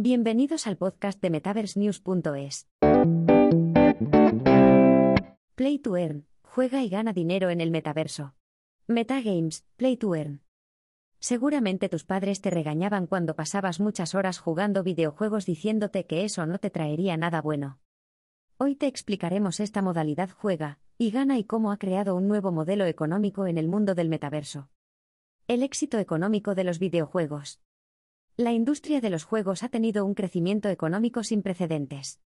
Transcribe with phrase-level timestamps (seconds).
[0.00, 2.68] Bienvenidos al podcast de MetaverseNews.es.
[5.56, 8.36] Play to Earn, juega y gana dinero en el metaverso.
[8.86, 10.42] Metagames, Play to Earn.
[11.18, 16.58] Seguramente tus padres te regañaban cuando pasabas muchas horas jugando videojuegos diciéndote que eso no
[16.58, 17.80] te traería nada bueno.
[18.56, 22.84] Hoy te explicaremos esta modalidad juega y gana y cómo ha creado un nuevo modelo
[22.84, 24.68] económico en el mundo del metaverso.
[25.48, 27.60] El éxito económico de los videojuegos.
[28.40, 32.20] La industria de los juegos ha tenido un crecimiento económico sin precedentes.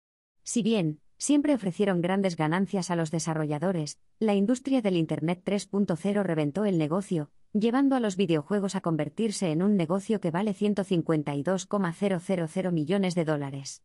[0.44, 6.66] Si bien, siempre ofrecieron grandes ganancias a los desarrolladores, la industria del Internet 3.0 reventó
[6.66, 13.16] el negocio, llevando a los videojuegos a convertirse en un negocio que vale 152,000 millones
[13.16, 13.82] de dólares.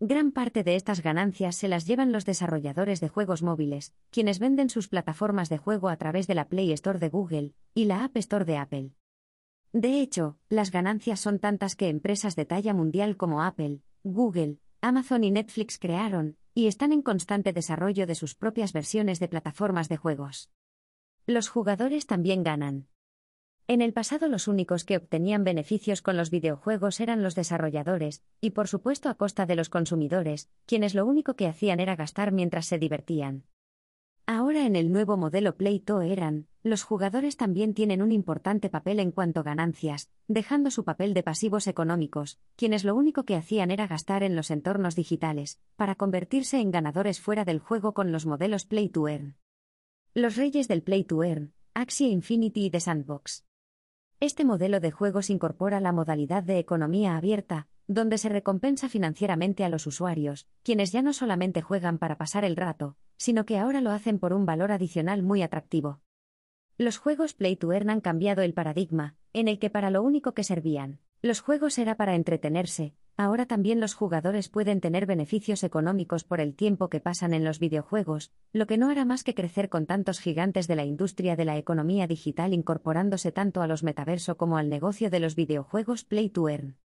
[0.00, 4.70] Gran parte de estas ganancias se las llevan los desarrolladores de juegos móviles, quienes venden
[4.70, 8.16] sus plataformas de juego a través de la Play Store de Google y la App
[8.16, 8.92] Store de Apple.
[9.72, 15.24] De hecho, las ganancias son tantas que empresas de talla mundial como Apple, Google, Amazon
[15.24, 19.96] y Netflix crearon, y están en constante desarrollo de sus propias versiones de plataformas de
[19.96, 20.50] juegos.
[21.26, 22.88] Los jugadores también ganan.
[23.66, 28.50] En el pasado los únicos que obtenían beneficios con los videojuegos eran los desarrolladores, y
[28.50, 32.66] por supuesto a costa de los consumidores, quienes lo único que hacían era gastar mientras
[32.66, 33.44] se divertían.
[34.26, 39.10] Ahora en el nuevo modelo Play Eran, los jugadores también tienen un importante papel en
[39.10, 43.88] cuanto a ganancias, dejando su papel de pasivos económicos, quienes lo único que hacían era
[43.88, 48.64] gastar en los entornos digitales, para convertirse en ganadores fuera del juego con los modelos
[48.64, 49.36] Play to Earn.
[50.14, 53.44] Los reyes del Play to Earn, Axie Infinity y The Sandbox.
[54.20, 59.68] Este modelo de juegos incorpora la modalidad de economía abierta, donde se recompensa financieramente a
[59.68, 63.90] los usuarios, quienes ya no solamente juegan para pasar el rato, sino que ahora lo
[63.90, 66.00] hacen por un valor adicional muy atractivo.
[66.82, 70.34] Los juegos Play to Earn han cambiado el paradigma, en el que para lo único
[70.34, 76.24] que servían, los juegos era para entretenerse, Ahora también los jugadores pueden tener beneficios económicos
[76.24, 79.68] por el tiempo que pasan en los videojuegos, lo que no hará más que crecer
[79.68, 84.36] con tantos gigantes de la industria de la economía digital incorporándose tanto a los metaverso
[84.36, 86.78] como al negocio de los videojuegos Play to Earn.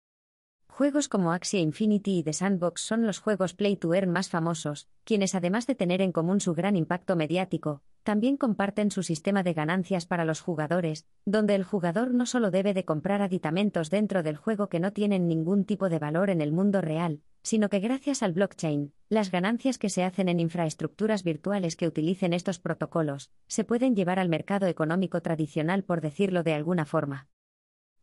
[0.67, 4.89] Juegos como Axie Infinity y The Sandbox son los juegos Play to Earn más famosos,
[5.05, 9.53] quienes además de tener en común su gran impacto mediático, también comparten su sistema de
[9.53, 14.37] ganancias para los jugadores, donde el jugador no solo debe de comprar aditamentos dentro del
[14.37, 18.21] juego que no tienen ningún tipo de valor en el mundo real, sino que gracias
[18.21, 23.63] al blockchain, las ganancias que se hacen en infraestructuras virtuales que utilicen estos protocolos, se
[23.63, 27.27] pueden llevar al mercado económico tradicional por decirlo de alguna forma.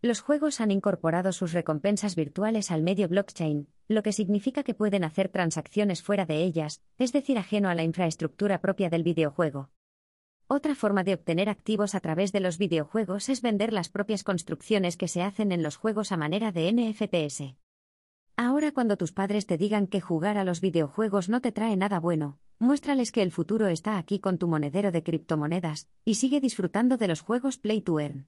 [0.00, 5.04] Los juegos han incorporado sus recompensas virtuales al medio blockchain, lo que significa que pueden
[5.04, 9.70] hacer transacciones fuera de ellas, es decir, ajeno a la infraestructura propia del videojuego.
[10.46, 14.96] Otra forma de obtener activos a través de los videojuegos es vender las propias construcciones
[14.96, 17.54] que se hacen en los juegos a manera de NFTs.
[18.36, 22.00] Ahora cuando tus padres te digan que jugar a los videojuegos no te trae nada
[22.00, 26.96] bueno, muéstrales que el futuro está aquí con tu monedero de criptomonedas, y sigue disfrutando
[26.96, 28.26] de los juegos Play to Earn.